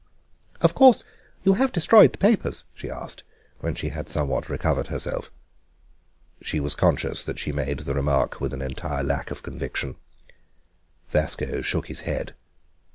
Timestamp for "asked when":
2.89-3.75